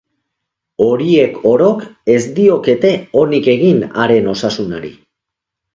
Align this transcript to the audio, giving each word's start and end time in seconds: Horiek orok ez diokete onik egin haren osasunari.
Horiek 0.85 1.37
orok 1.51 1.85
ez 2.15 2.23
diokete 2.41 2.95
onik 3.25 3.53
egin 3.57 3.87
haren 4.01 4.35
osasunari. 4.37 4.97